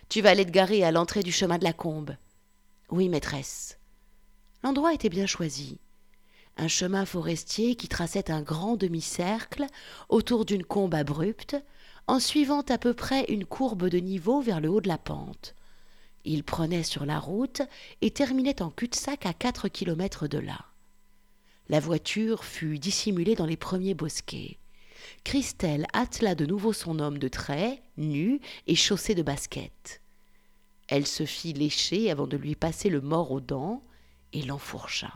Tu 0.09 0.21
vas 0.21 0.31
aller 0.31 0.45
te 0.45 0.51
garer 0.51 0.83
à 0.83 0.91
l'entrée 0.91 1.23
du 1.23 1.31
chemin 1.31 1.59
de 1.59 1.65
la 1.65 1.73
combe. 1.73 2.17
Oui, 2.91 3.09
maîtresse. 3.09 3.80
L'endroit 4.63 4.95
était 4.95 5.09
bien 5.09 5.27
choisi. 5.27 5.79
Un 6.57 6.69
chemin 6.69 7.07
forestier 7.07 7.75
qui 7.75 7.89
traçait 7.89 8.31
un 8.31 8.43
grand 8.43 8.77
demi-cercle 8.77 9.67
autour 10.09 10.45
d'une 10.45 10.65
combe 10.65 10.95
abrupte, 10.95 11.57
en 12.07 12.19
suivant 12.19 12.63
à 12.63 12.77
peu 12.77 12.93
près 12.93 13.25
une 13.29 13.47
courbe 13.47 13.89
de 13.89 13.99
niveau 13.99 14.41
vers 14.41 14.61
le 14.61 14.69
haut 14.69 14.81
de 14.81 14.89
la 14.89 14.99
pente. 14.99 15.55
Il 16.25 16.45
prenait 16.45 16.83
sur 16.83 17.07
la 17.07 17.19
route 17.19 17.63
et 18.03 18.11
terminait 18.11 18.61
en 18.63 18.71
cul-de-sac 18.71 19.25
à 19.27 19.33
quatre 19.33 19.69
kilomètres 19.69 20.29
de 20.29 20.39
là. 20.39 20.67
La 21.69 21.81
voiture 21.81 22.45
fut 22.45 22.79
dissimulée 22.79 23.37
dans 23.37 23.47
les 23.47 23.57
premiers 23.57 23.95
bosquets. 23.95 24.59
Christelle 25.25 25.87
attela 25.93 26.35
de 26.35 26.45
nouveau 26.45 26.73
son 26.73 26.99
homme 26.99 27.19
de 27.19 27.29
trait, 27.29 27.83
nu 27.97 28.41
et 28.67 28.75
chaussé 28.75 29.15
de 29.15 29.23
baskets. 29.23 30.03
Elle 30.89 31.07
se 31.07 31.25
fit 31.25 31.53
lécher 31.53 32.11
avant 32.11 32.27
de 32.27 32.37
lui 32.37 32.57
passer 32.57 32.91
le 32.91 33.01
mort 33.01 33.31
aux 33.31 33.41
dents 33.41 33.83
et 34.33 34.43
l'enfourcha. 34.43 35.13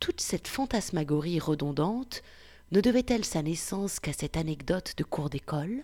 Toute 0.00 0.20
cette 0.20 0.48
fantasmagorie 0.48 1.40
redondante 1.40 2.22
ne 2.70 2.80
devait-elle 2.80 3.24
sa 3.24 3.42
naissance 3.42 4.00
qu'à 4.00 4.12
cette 4.12 4.36
anecdote 4.36 4.94
de 4.96 5.04
cours 5.04 5.30
d'école? 5.30 5.82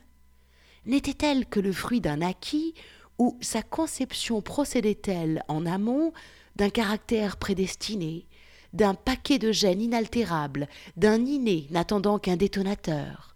N'était-elle 0.86 1.46
que 1.46 1.60
le 1.60 1.72
fruit 1.72 2.00
d'un 2.00 2.20
acquis 2.20 2.74
ou 3.18 3.38
sa 3.40 3.62
conception 3.62 4.42
procédait-elle 4.42 5.42
en 5.48 5.66
amont 5.66 6.12
d'un 6.56 6.70
caractère 6.70 7.36
prédestiné, 7.36 8.26
d'un 8.72 8.94
paquet 8.94 9.38
de 9.38 9.50
gènes 9.50 9.80
inaltérables, 9.80 10.68
d'un 10.96 11.24
inné 11.24 11.66
n'attendant 11.70 12.18
qu'un 12.18 12.36
détonateur? 12.36 13.34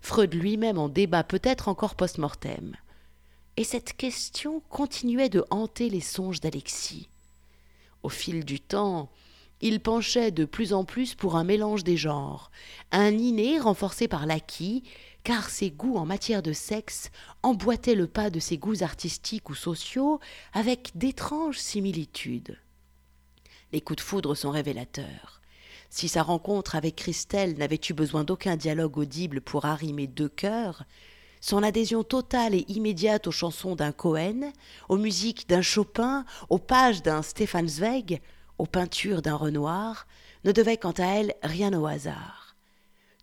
Freud 0.00 0.34
lui-même 0.34 0.78
en 0.78 0.88
débat 0.88 1.24
peut-être 1.24 1.68
encore 1.68 1.94
post-mortem. 1.94 2.76
Et 3.56 3.64
cette 3.64 3.96
question 3.96 4.60
continuait 4.70 5.28
de 5.28 5.44
hanter 5.50 5.90
les 5.90 6.00
songes 6.00 6.40
d'Alexis. 6.40 7.08
Au 8.02 8.08
fil 8.08 8.44
du 8.44 8.60
temps, 8.60 9.10
il 9.60 9.80
penchait 9.80 10.30
de 10.30 10.44
plus 10.44 10.72
en 10.72 10.84
plus 10.84 11.14
pour 11.14 11.36
un 11.36 11.44
mélange 11.44 11.82
des 11.82 11.96
genres, 11.96 12.50
un 12.92 13.10
inné 13.10 13.58
renforcé 13.58 14.06
par 14.06 14.24
l'acquis, 14.24 14.84
car 15.24 15.50
ses 15.50 15.70
goûts 15.70 15.96
en 15.96 16.06
matière 16.06 16.42
de 16.42 16.52
sexe 16.52 17.10
emboîtaient 17.42 17.96
le 17.96 18.06
pas 18.06 18.30
de 18.30 18.38
ses 18.38 18.56
goûts 18.56 18.82
artistiques 18.82 19.50
ou 19.50 19.54
sociaux 19.54 20.20
avec 20.52 20.92
d'étranges 20.94 21.58
similitudes. 21.58 22.58
Les 23.72 23.80
coups 23.80 23.96
de 23.98 24.02
foudre 24.02 24.34
sont 24.34 24.50
révélateurs. 24.50 25.42
Si 25.90 26.08
sa 26.08 26.22
rencontre 26.22 26.76
avec 26.76 26.96
Christelle 26.96 27.58
n'avait 27.58 27.80
eu 27.88 27.92
besoin 27.92 28.22
d'aucun 28.22 28.56
dialogue 28.56 28.98
audible 28.98 29.40
pour 29.40 29.64
arrimer 29.64 30.06
deux 30.06 30.28
cœurs, 30.28 30.84
son 31.40 31.62
adhésion 31.62 32.02
totale 32.02 32.54
et 32.54 32.64
immédiate 32.68 33.26
aux 33.26 33.32
chansons 33.32 33.74
d'un 33.74 33.92
Cohen, 33.92 34.52
aux 34.88 34.96
musiques 34.96 35.48
d'un 35.48 35.62
Chopin, 35.62 36.24
aux 36.48 36.58
pages 36.58 37.02
d'un 37.02 37.22
Stefan 37.22 37.68
Zweig, 37.68 38.20
aux 38.58 38.66
peintures 38.66 39.22
d'un 39.22 39.36
Renoir, 39.36 40.06
ne 40.44 40.52
devait 40.52 40.76
quant 40.76 40.94
à 40.98 41.04
elle 41.04 41.34
rien 41.42 41.72
au 41.72 41.86
hasard. 41.86 42.56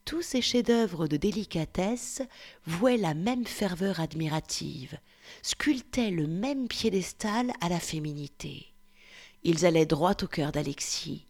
Tous 0.06 0.22
ces 0.22 0.42
chefs-d'œuvre 0.42 1.08
de 1.08 1.18
délicatesse 1.18 2.22
vouaient 2.68 2.98
la 2.98 3.16
même 3.16 3.46
ferveur 3.46 4.00
admirative, 4.00 5.00
sculptaient 5.42 6.12
le 6.12 6.28
même 6.28 6.68
piédestal 6.68 7.52
à 7.60 7.70
la 7.70 7.80
féminité. 7.80 8.68
Ils 9.44 9.66
allaient 9.66 9.88
droit 9.88 10.16
au 10.22 10.28
cœur 10.28 10.52
d'Alexis. 10.52 11.26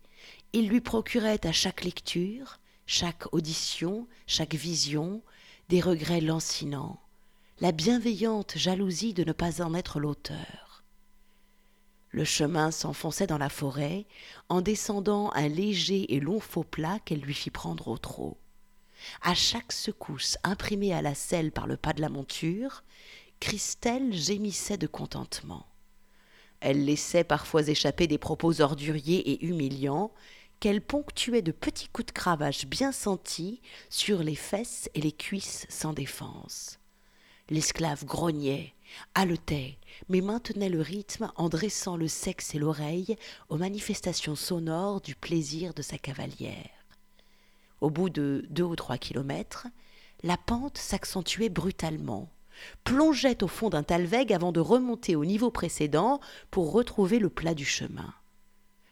Ils 0.52 0.68
lui 0.68 0.82
procuraient 0.82 1.46
à 1.46 1.52
chaque 1.52 1.84
lecture, 1.84 2.60
chaque 2.86 3.34
audition, 3.34 4.08
chaque 4.28 4.56
vision, 4.56 5.22
des 5.70 5.82
regrets 5.82 6.22
lancinants, 6.22 7.00
la 7.60 7.72
bienveillante 7.72 8.56
jalousie 8.56 9.14
de 9.14 9.24
ne 9.24 9.32
pas 9.32 9.64
en 9.64 9.74
être 9.74 10.00
l'auteur. 10.00 10.84
Le 12.12 12.24
chemin 12.24 12.70
s'enfonçait 12.70 13.26
dans 13.26 13.40
la 13.40 13.50
forêt, 13.50 14.06
en 14.48 14.62
descendant 14.62 15.32
un 15.34 15.48
léger 15.48 16.14
et 16.14 16.20
long 16.20 16.40
faux 16.40 16.64
plat 16.64 17.00
qu'elle 17.04 17.22
lui 17.22 17.34
fit 17.34 17.50
prendre 17.50 17.88
au 17.88 17.98
trot. 17.98 18.38
À 19.24 19.34
chaque 19.34 19.72
secousse 19.72 20.38
imprimée 20.44 20.94
à 20.94 21.02
la 21.02 21.16
selle 21.16 21.52
par 21.52 21.66
le 21.66 21.78
pas 21.78 21.94
de 21.94 22.02
la 22.02 22.10
monture, 22.10 22.84
Christelle 23.40 24.14
gémissait 24.14 24.78
de 24.78 24.88
contentement. 24.88 25.66
Elle 26.60 26.86
laissait 26.86 27.24
parfois 27.24 27.68
échapper 27.68 28.08
des 28.08 28.18
propos 28.18 28.62
orduriers 28.62 29.32
et 29.32 29.46
humiliants, 29.46 30.12
qu'elle 30.66 30.82
ponctuait 30.82 31.44
de 31.44 31.52
petits 31.52 31.90
coups 31.90 32.08
de 32.08 32.12
cravache 32.12 32.66
bien 32.66 32.92
sentis 32.92 33.62
sur 33.92 34.24
les 34.24 34.34
fesses 34.34 34.90
et 34.96 35.02
les 35.02 35.12
cuisses 35.12 35.68
sans 35.70 35.94
défense. 35.94 36.80
L'esclave 37.52 38.04
grognait, 38.04 38.74
haletait, 39.14 39.78
mais 40.10 40.22
maintenait 40.22 40.70
le 40.70 40.82
rythme 40.82 41.32
en 41.36 41.50
dressant 41.50 41.98
le 41.98 42.08
sexe 42.08 42.56
et 42.56 42.58
l'oreille 42.58 43.16
aux 43.50 43.58
manifestations 43.58 44.36
sonores 44.36 45.02
du 45.02 45.14
plaisir 45.14 45.76
de 45.76 45.84
sa 45.84 46.00
cavalière. 46.00 46.72
Au 47.80 47.92
bout 47.92 48.10
de 48.10 48.48
deux 48.50 48.64
ou 48.64 48.76
trois 48.76 48.98
kilomètres, 48.98 49.68
la 50.24 50.36
pente 50.36 50.80
s'accentuait 50.80 51.50
brutalement 51.50 52.28
plongeait 52.84 53.44
au 53.44 53.48
fond 53.48 53.70
d'un 53.70 53.84
talweg 53.84 54.34
avant 54.34 54.52
de 54.52 54.62
remonter 54.62 55.16
au 55.16 55.26
niveau 55.26 55.52
précédent 55.52 56.20
pour 56.50 56.72
retrouver 56.72 57.20
le 57.20 57.30
plat 57.30 57.54
du 57.54 57.66
chemin. 57.66 58.16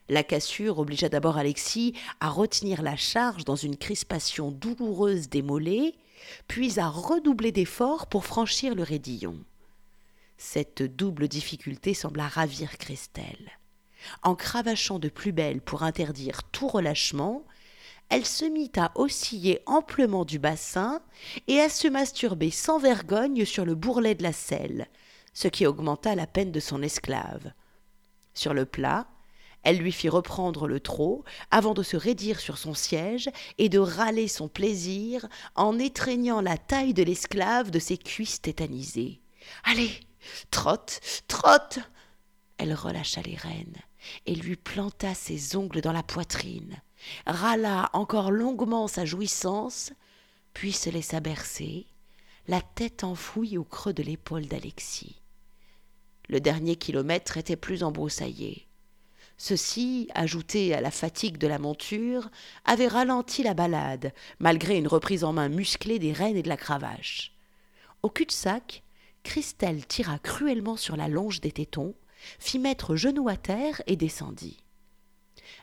La 0.09 0.23
cassure 0.23 0.79
obligea 0.79 1.09
d'abord 1.09 1.37
Alexis 1.37 1.93
à 2.19 2.29
retenir 2.29 2.81
la 2.81 2.95
charge 2.95 3.45
dans 3.45 3.55
une 3.55 3.77
crispation 3.77 4.51
douloureuse 4.51 5.29
des 5.29 5.41
mollets, 5.41 5.95
puis 6.47 6.79
à 6.79 6.89
redoubler 6.89 7.51
d'efforts 7.51 8.07
pour 8.07 8.25
franchir 8.25 8.75
le 8.75 8.83
raidillon. 8.83 9.37
Cette 10.37 10.83
double 10.83 11.27
difficulté 11.27 11.93
sembla 11.93 12.27
ravir 12.27 12.77
Christelle. 12.77 13.59
En 14.21 14.35
cravachant 14.35 14.99
de 14.99 15.07
plus 15.07 15.31
belle 15.31 15.61
pour 15.61 15.83
interdire 15.83 16.43
tout 16.51 16.67
relâchement, 16.67 17.45
elle 18.09 18.25
se 18.25 18.45
mit 18.45 18.71
à 18.75 18.91
osciller 18.95 19.61
amplement 19.65 20.25
du 20.25 20.39
bassin 20.39 21.01
et 21.47 21.61
à 21.61 21.69
se 21.69 21.87
masturber 21.87 22.51
sans 22.51 22.77
vergogne 22.77 23.45
sur 23.45 23.65
le 23.65 23.75
bourrelet 23.75 24.15
de 24.15 24.23
la 24.23 24.33
selle, 24.33 24.87
ce 25.33 25.47
qui 25.47 25.65
augmenta 25.65 26.13
la 26.13 26.27
peine 26.27 26.51
de 26.51 26.59
son 26.59 26.83
esclave. 26.83 27.53
Sur 28.33 28.53
le 28.53 28.65
plat, 28.65 29.07
elle 29.63 29.77
lui 29.77 29.91
fit 29.91 30.09
reprendre 30.09 30.67
le 30.67 30.79
trot 30.79 31.23
avant 31.51 31.73
de 31.73 31.83
se 31.83 31.97
raidir 31.97 32.39
sur 32.39 32.57
son 32.57 32.73
siège 32.73 33.29
et 33.57 33.69
de 33.69 33.79
râler 33.79 34.27
son 34.27 34.47
plaisir 34.47 35.27
en 35.55 35.79
étreignant 35.79 36.41
la 36.41 36.57
taille 36.57 36.93
de 36.93 37.03
l'esclave 37.03 37.71
de 37.71 37.79
ses 37.79 37.97
cuisses 37.97 38.41
tétanisées. 38.41 39.21
Allez, 39.63 39.91
trotte, 40.51 40.99
trotte 41.27 41.79
Elle 42.57 42.73
relâcha 42.73 43.21
les 43.21 43.35
rênes 43.35 43.77
et 44.25 44.35
lui 44.35 44.55
planta 44.55 45.13
ses 45.13 45.55
ongles 45.55 45.81
dans 45.81 45.93
la 45.93 46.03
poitrine, 46.03 46.81
râla 47.25 47.89
encore 47.93 48.31
longuement 48.31 48.87
sa 48.87 49.05
jouissance, 49.05 49.93
puis 50.53 50.73
se 50.73 50.89
laissa 50.89 51.21
bercer, 51.21 51.87
la 52.47 52.61
tête 52.61 53.05
enfouie 53.05 53.57
au 53.57 53.63
creux 53.63 53.93
de 53.93 54.03
l'épaule 54.03 54.45
d'Alexis. 54.45 55.21
Le 56.27 56.41
dernier 56.41 56.75
kilomètre 56.75 57.37
était 57.37 57.55
plus 57.55 57.83
embroussaillé. 57.83 58.67
Ceci, 59.37 60.07
ajouté 60.13 60.73
à 60.73 60.81
la 60.81 60.91
fatigue 60.91 61.37
de 61.37 61.47
la 61.47 61.59
monture, 61.59 62.29
avait 62.65 62.87
ralenti 62.87 63.43
la 63.43 63.53
balade, 63.53 64.13
malgré 64.39 64.77
une 64.77 64.87
reprise 64.87 65.23
en 65.23 65.33
main 65.33 65.49
musclée 65.49 65.99
des 65.99 66.13
rênes 66.13 66.37
et 66.37 66.43
de 66.43 66.49
la 66.49 66.57
cravache. 66.57 67.33
Au 68.03 68.09
cul-de-sac, 68.09 68.83
Christelle 69.23 69.85
tira 69.85 70.19
cruellement 70.19 70.77
sur 70.77 70.95
la 70.95 71.07
longe 71.07 71.41
des 71.41 71.51
tétons, 71.51 71.95
fit 72.39 72.59
mettre 72.59 72.95
genou 72.95 73.27
à 73.27 73.37
terre 73.37 73.81
et 73.87 73.95
descendit. 73.95 74.57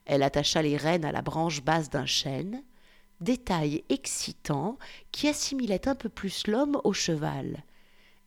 Elle 0.07 0.23
attacha 0.23 0.63
les 0.63 0.77
rênes 0.77 1.05
à 1.05 1.13
la 1.13 1.23
branche 1.23 1.63
basse 1.63 1.91
d'un 1.91 2.07
chêne, 2.07 2.63
détail 3.21 3.85
excitant 3.89 4.79
qui 5.13 5.29
assimilait 5.29 5.89
un 5.89 5.95
peu 5.95 6.09
plus 6.09 6.47
l'homme 6.47 6.81
au 6.85 6.93
cheval, 6.93 7.65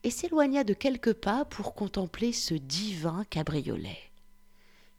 et 0.03 0.11
s'éloigna 0.11 0.63
de 0.63 0.73
quelques 0.73 1.13
pas 1.13 1.45
pour 1.45 1.73
contempler 1.73 2.31
ce 2.31 2.53
divin 2.53 3.25
cabriolet. 3.29 4.12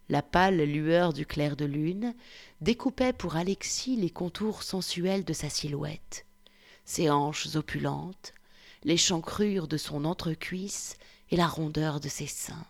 La 0.09 0.23
pâle 0.23 0.63
lueur 0.63 1.13
du 1.13 1.25
clair 1.25 1.57
de 1.57 1.65
lune 1.65 2.15
découpait 2.61 3.15
pour 3.15 3.37
Alexis 3.37 3.97
les 3.97 4.11
contours 4.11 4.63
sensuels 4.63 5.25
de 5.25 5.33
sa 5.33 5.49
silhouette, 5.49 6.27
ses 6.85 7.09
hanches 7.09 7.57
opulentes, 7.57 8.35
l'échancrure 8.85 9.67
de 9.67 9.79
son 9.79 10.05
entrecuisse 10.05 10.97
et 11.31 11.37
la 11.37 11.47
rondeur 11.47 12.01
de 12.01 12.09
ses 12.09 12.27
seins. 12.27 12.67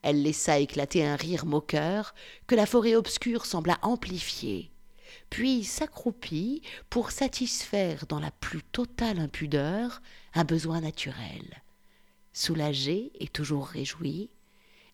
Elle 0.00 0.22
laissa 0.22 0.58
éclater 0.58 1.04
un 1.04 1.16
rire 1.16 1.46
moqueur 1.46 2.14
que 2.46 2.54
la 2.54 2.66
forêt 2.66 2.94
obscure 2.94 3.44
sembla 3.44 3.78
amplifier, 3.82 4.70
puis 5.28 5.64
s'accroupit 5.64 6.62
pour 6.90 7.10
satisfaire 7.10 8.06
dans 8.06 8.20
la 8.20 8.30
plus 8.30 8.62
totale 8.62 9.18
impudeur 9.18 10.00
un 10.34 10.44
besoin 10.44 10.80
naturel. 10.80 11.62
Soulagée 12.32 13.12
et 13.20 13.28
toujours 13.28 13.66
réjouie, 13.66 14.30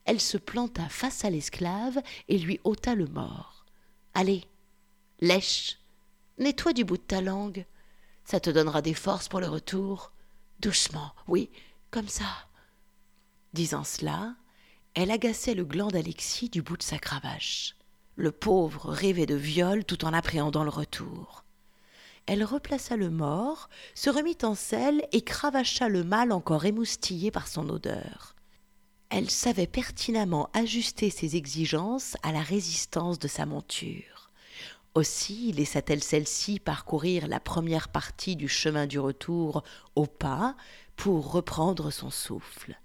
elle 0.04 0.20
se 0.20 0.38
planta 0.38 0.88
face 0.88 1.24
à 1.24 1.30
l'esclave 1.30 2.00
et 2.28 2.38
lui 2.38 2.60
ôta 2.64 2.94
le 2.94 3.06
mort. 3.06 3.64
Allez, 4.14 4.44
lèche, 5.20 5.78
nettoie 6.38 6.72
du 6.72 6.84
bout 6.84 6.96
de 6.96 7.02
ta 7.02 7.20
langue, 7.20 7.66
ça 8.24 8.40
te 8.40 8.50
donnera 8.50 8.82
des 8.82 8.94
forces 8.94 9.28
pour 9.28 9.40
le 9.40 9.48
retour. 9.48 10.12
Doucement, 10.60 11.12
oui, 11.26 11.50
comme 11.90 12.08
ça. 12.08 12.46
Disant 13.52 13.84
cela, 13.84 14.36
elle 14.94 15.10
agaçait 15.10 15.54
le 15.54 15.64
gland 15.64 15.88
d'Alexis 15.88 16.48
du 16.48 16.62
bout 16.62 16.76
de 16.76 16.82
sa 16.82 16.98
cravache. 16.98 17.76
Le 18.16 18.32
pauvre 18.32 18.90
rêvait 18.90 19.26
de 19.26 19.34
viol 19.34 19.84
tout 19.84 20.04
en 20.04 20.12
appréhendant 20.12 20.64
le 20.64 20.70
retour. 20.70 21.44
Elle 22.26 22.44
replaça 22.44 22.96
le 22.96 23.10
mort, 23.10 23.68
se 23.94 24.10
remit 24.10 24.38
en 24.42 24.54
selle 24.54 25.04
et 25.12 25.22
cravacha 25.22 25.88
le 25.88 26.04
mâle 26.04 26.32
encore 26.32 26.64
émoustillé 26.64 27.30
par 27.30 27.48
son 27.48 27.68
odeur. 27.68 28.34
Elle 29.10 29.28
savait 29.28 29.66
pertinemment 29.66 30.48
ajuster 30.54 31.10
ses 31.10 31.34
exigences 31.34 32.16
à 32.22 32.30
la 32.30 32.42
résistance 32.42 33.18
de 33.18 33.26
sa 33.26 33.44
monture. 33.44 34.30
Aussi 34.94 35.50
laissa-t-elle 35.50 36.02
celle-ci 36.02 36.60
parcourir 36.60 37.26
la 37.26 37.40
première 37.40 37.88
partie 37.88 38.36
du 38.36 38.46
chemin 38.46 38.86
du 38.86 39.00
retour 39.00 39.64
au 39.96 40.06
pas 40.06 40.54
pour 40.94 41.32
reprendre 41.32 41.90
son 41.90 42.10
souffle. 42.10 42.78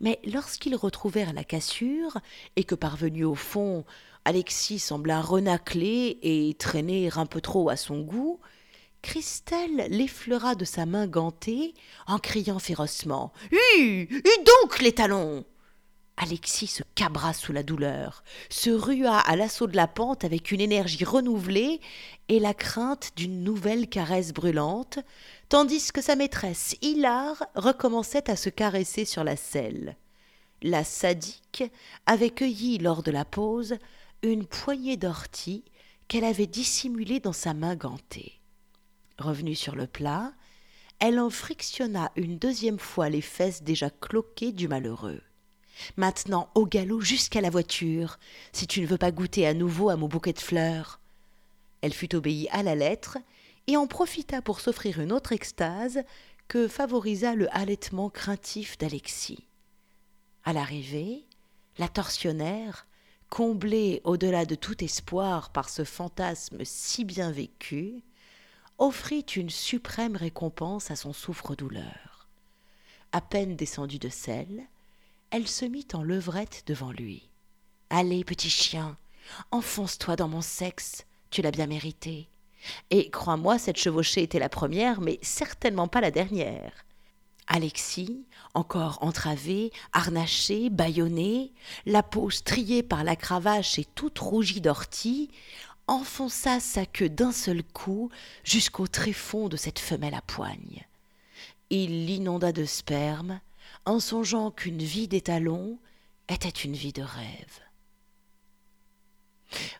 Mais 0.00 0.20
lorsqu'ils 0.26 0.76
retrouvèrent 0.76 1.32
la 1.32 1.44
cassure, 1.44 2.18
et 2.56 2.64
que 2.64 2.74
parvenu 2.74 3.24
au 3.24 3.34
fond, 3.34 3.86
Alexis 4.26 4.78
sembla 4.78 5.22
renacler 5.22 6.18
et 6.22 6.54
traîner 6.58 7.08
un 7.16 7.26
peu 7.26 7.40
trop 7.40 7.70
à 7.70 7.76
son 7.76 8.00
goût, 8.00 8.38
Christelle 9.00 9.86
l'effleura 9.90 10.54
de 10.54 10.64
sa 10.64 10.84
main 10.84 11.06
gantée 11.06 11.74
en 12.06 12.18
criant 12.18 12.58
férocement 12.58 13.32
Hue 13.50 14.08
Hue 14.10 14.44
donc 14.62 14.80
les 14.80 14.92
talons 14.92 15.44
Alexis 16.16 16.68
se 16.68 16.82
cabra 16.94 17.32
sous 17.32 17.52
la 17.52 17.64
douleur, 17.64 18.22
se 18.48 18.70
rua 18.70 19.18
à 19.18 19.34
l'assaut 19.34 19.66
de 19.66 19.76
la 19.76 19.88
pente 19.88 20.24
avec 20.24 20.52
une 20.52 20.60
énergie 20.60 21.04
renouvelée 21.04 21.80
et 22.28 22.38
la 22.38 22.54
crainte 22.54 23.10
d'une 23.16 23.42
nouvelle 23.42 23.88
caresse 23.88 24.32
brûlante, 24.32 25.00
tandis 25.48 25.90
que 25.92 26.00
sa 26.00 26.14
maîtresse 26.14 26.76
hilare 26.82 27.44
recommençait 27.56 28.30
à 28.30 28.36
se 28.36 28.48
caresser 28.48 29.04
sur 29.04 29.24
la 29.24 29.36
selle. 29.36 29.96
La 30.62 30.84
sadique 30.84 31.64
avait 32.06 32.30
cueilli 32.30 32.78
lors 32.78 33.02
de 33.02 33.10
la 33.10 33.24
pause 33.24 33.76
une 34.22 34.46
poignée 34.46 34.96
d'orties 34.96 35.64
qu'elle 36.08 36.24
avait 36.24 36.46
dissimulée 36.46 37.20
dans 37.20 37.32
sa 37.32 37.54
main 37.54 37.74
gantée. 37.74 38.40
Revenue 39.18 39.56
sur 39.56 39.74
le 39.74 39.86
plat, 39.86 40.32
elle 41.00 41.18
en 41.18 41.28
frictionna 41.28 42.12
une 42.16 42.38
deuxième 42.38 42.78
fois 42.78 43.08
les 43.08 43.20
fesses 43.20 43.62
déjà 43.62 43.90
cloquées 43.90 44.52
du 44.52 44.68
malheureux. 44.68 45.20
Maintenant, 45.96 46.48
au 46.54 46.66
galop 46.66 47.00
jusqu'à 47.00 47.40
la 47.40 47.50
voiture, 47.50 48.18
si 48.52 48.66
tu 48.66 48.80
ne 48.80 48.86
veux 48.86 48.98
pas 48.98 49.10
goûter 49.12 49.46
à 49.46 49.54
nouveau 49.54 49.90
à 49.90 49.96
mon 49.96 50.08
bouquet 50.08 50.32
de 50.32 50.38
fleurs. 50.38 51.00
Elle 51.80 51.92
fut 51.92 52.14
obéie 52.14 52.48
à 52.50 52.62
la 52.62 52.74
lettre 52.74 53.18
et 53.66 53.76
en 53.76 53.86
profita 53.86 54.42
pour 54.42 54.60
s'offrir 54.60 55.00
une 55.00 55.12
autre 55.12 55.32
extase 55.32 56.02
que 56.48 56.68
favorisa 56.68 57.34
le 57.34 57.54
halètement 57.56 58.10
craintif 58.10 58.78
d'Alexis. 58.78 59.46
À 60.44 60.52
l'arrivée, 60.52 61.24
la 61.78 61.88
tortionnaire, 61.88 62.86
comblée 63.30 64.00
au-delà 64.04 64.44
de 64.44 64.54
tout 64.54 64.84
espoir 64.84 65.50
par 65.50 65.68
ce 65.68 65.84
fantasme 65.84 66.58
si 66.64 67.04
bien 67.04 67.32
vécu, 67.32 68.02
offrit 68.78 69.24
une 69.36 69.50
suprême 69.50 70.16
récompense 70.16 70.90
à 70.90 70.96
son 70.96 71.12
souffre-douleur. 71.12 72.28
À 73.12 73.20
peine 73.20 73.56
descendue 73.56 73.98
de 73.98 74.08
selle, 74.08 74.64
elle 75.34 75.48
se 75.48 75.64
mit 75.64 75.88
en 75.94 76.04
levrette 76.04 76.62
devant 76.68 76.92
lui. 76.92 77.28
Allez, 77.90 78.22
petit 78.22 78.50
chien, 78.50 78.96
enfonce-toi 79.50 80.14
dans 80.14 80.28
mon 80.28 80.40
sexe, 80.40 81.06
tu 81.30 81.42
l'as 81.42 81.50
bien 81.50 81.66
mérité. 81.66 82.28
Et 82.90 83.10
crois-moi, 83.10 83.58
cette 83.58 83.76
chevauchée 83.76 84.22
était 84.22 84.38
la 84.38 84.48
première, 84.48 85.00
mais 85.00 85.18
certainement 85.22 85.88
pas 85.88 86.00
la 86.00 86.12
dernière. 86.12 86.70
Alexis, 87.48 88.22
encore 88.54 88.98
entravé, 89.00 89.72
harnaché, 89.92 90.70
bâillonné, 90.70 91.50
la 91.84 92.04
peau 92.04 92.30
striée 92.30 92.84
par 92.84 93.02
la 93.02 93.16
cravache 93.16 93.76
et 93.80 93.86
toute 93.96 94.20
rougie 94.20 94.60
d'ortie, 94.60 95.32
enfonça 95.88 96.60
sa 96.60 96.86
queue 96.86 97.08
d'un 97.08 97.32
seul 97.32 97.64
coup 97.64 98.08
jusqu'au 98.44 98.86
tréfonds 98.86 99.48
de 99.48 99.56
cette 99.56 99.80
femelle 99.80 100.14
à 100.14 100.22
poigne. 100.22 100.86
Il 101.70 102.06
l'inonda 102.06 102.52
de 102.52 102.64
sperme, 102.64 103.40
en 103.86 104.00
songeant 104.00 104.50
qu'une 104.50 104.82
vie 104.82 105.08
d'étalon 105.08 105.78
était 106.28 106.48
une 106.48 106.74
vie 106.74 106.92
de 106.92 107.02
rêve. 107.02 107.60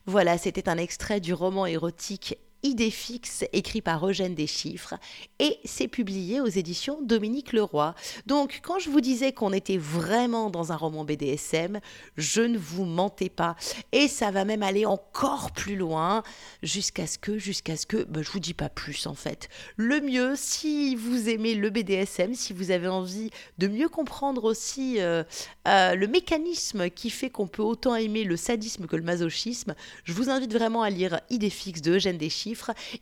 Voilà, 0.06 0.38
c'était 0.38 0.68
un 0.68 0.78
extrait 0.78 1.20
du 1.20 1.32
roman 1.32 1.66
érotique 1.66 2.36
Idée 2.64 2.90
fixe, 2.90 3.44
écrit 3.52 3.82
par 3.82 4.08
Eugène 4.08 4.34
Deschiffres, 4.34 4.94
et 5.38 5.58
c'est 5.66 5.86
publié 5.86 6.40
aux 6.40 6.46
éditions 6.46 6.98
Dominique 7.02 7.52
Leroy. 7.52 7.94
Donc, 8.24 8.60
quand 8.62 8.78
je 8.78 8.88
vous 8.88 9.02
disais 9.02 9.32
qu'on 9.32 9.52
était 9.52 9.76
vraiment 9.76 10.48
dans 10.48 10.72
un 10.72 10.76
roman 10.76 11.04
BDSM, 11.04 11.80
je 12.16 12.40
ne 12.40 12.56
vous 12.56 12.86
mentais 12.86 13.28
pas. 13.28 13.54
Et 13.92 14.08
ça 14.08 14.30
va 14.30 14.46
même 14.46 14.62
aller 14.62 14.86
encore 14.86 15.52
plus 15.52 15.76
loin, 15.76 16.22
jusqu'à 16.62 17.06
ce 17.06 17.18
que, 17.18 17.36
jusqu'à 17.36 17.76
ce 17.76 17.84
que, 17.84 18.04
ben, 18.04 18.22
je 18.22 18.30
vous 18.30 18.40
dis 18.40 18.54
pas 18.54 18.70
plus 18.70 19.06
en 19.06 19.14
fait. 19.14 19.50
Le 19.76 20.00
mieux, 20.00 20.32
si 20.34 20.96
vous 20.96 21.28
aimez 21.28 21.54
le 21.54 21.68
BDSM, 21.68 22.34
si 22.34 22.54
vous 22.54 22.70
avez 22.70 22.88
envie 22.88 23.28
de 23.58 23.68
mieux 23.68 23.90
comprendre 23.90 24.44
aussi 24.44 25.00
euh, 25.00 25.22
euh, 25.68 25.94
le 25.94 26.06
mécanisme 26.06 26.88
qui 26.88 27.10
fait 27.10 27.28
qu'on 27.28 27.46
peut 27.46 27.62
autant 27.62 27.94
aimer 27.94 28.24
le 28.24 28.38
sadisme 28.38 28.86
que 28.86 28.96
le 28.96 29.02
masochisme, 29.02 29.74
je 30.04 30.14
vous 30.14 30.30
invite 30.30 30.54
vraiment 30.54 30.80
à 30.80 30.88
lire 30.88 31.20
Idée 31.28 31.50
fixe 31.50 31.82
de 31.82 31.96
Eugène 31.96 32.16
Deschiffres 32.16 32.53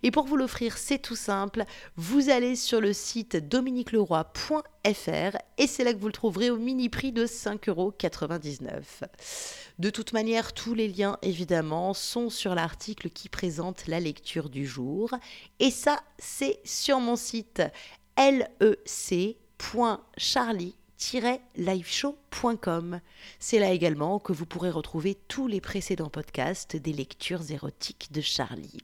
et 0.02 0.10
pour 0.10 0.24
vous 0.24 0.36
l'offrir, 0.36 0.78
c'est 0.78 0.98
tout 0.98 1.16
simple. 1.16 1.64
Vous 1.96 2.30
allez 2.30 2.56
sur 2.56 2.80
le 2.80 2.92
site 2.92 3.36
dominiqueleroy.fr 3.36 5.36
et 5.58 5.66
c'est 5.66 5.84
là 5.84 5.92
que 5.92 5.98
vous 5.98 6.06
le 6.06 6.12
trouverez 6.12 6.50
au 6.50 6.56
mini 6.56 6.88
prix 6.88 7.12
de 7.12 7.26
5,99 7.26 7.68
euros. 7.68 7.94
De 9.78 9.90
toute 9.90 10.12
manière, 10.12 10.52
tous 10.52 10.74
les 10.74 10.88
liens, 10.88 11.18
évidemment, 11.22 11.94
sont 11.94 12.30
sur 12.30 12.54
l'article 12.54 13.10
qui 13.10 13.28
présente 13.28 13.86
la 13.86 14.00
lecture 14.00 14.48
du 14.48 14.66
jour. 14.66 15.10
Et 15.60 15.70
ça, 15.70 16.00
c'est 16.18 16.60
sur 16.64 17.00
mon 17.00 17.16
site 17.16 17.62
lec.charlie 18.16 19.36
liveshow.com. 21.56 23.00
C'est 23.38 23.58
là 23.58 23.70
également 23.70 24.18
que 24.18 24.32
vous 24.32 24.46
pourrez 24.46 24.70
retrouver 24.70 25.16
tous 25.28 25.46
les 25.46 25.60
précédents 25.60 26.10
podcasts 26.10 26.76
des 26.76 26.92
lectures 26.92 27.50
érotiques 27.50 28.12
de 28.12 28.20
Charlie. 28.20 28.78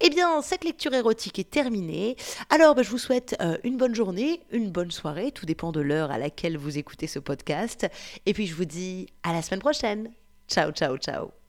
Eh 0.00 0.10
bien, 0.10 0.42
cette 0.42 0.64
lecture 0.64 0.94
érotique 0.94 1.38
est 1.38 1.50
terminée. 1.50 2.16
Alors, 2.50 2.74
bah, 2.74 2.82
je 2.82 2.90
vous 2.90 2.98
souhaite 2.98 3.36
euh, 3.40 3.56
une 3.64 3.76
bonne 3.76 3.94
journée, 3.94 4.40
une 4.50 4.70
bonne 4.70 4.90
soirée, 4.90 5.32
tout 5.32 5.46
dépend 5.46 5.72
de 5.72 5.80
l'heure 5.80 6.10
à 6.10 6.18
laquelle 6.18 6.56
vous 6.56 6.78
écoutez 6.78 7.06
ce 7.06 7.18
podcast. 7.18 7.86
Et 8.26 8.32
puis, 8.32 8.46
je 8.46 8.54
vous 8.54 8.64
dis 8.64 9.08
à 9.22 9.32
la 9.32 9.42
semaine 9.42 9.60
prochaine. 9.60 10.10
Ciao, 10.48 10.70
ciao, 10.72 10.96
ciao. 10.96 11.43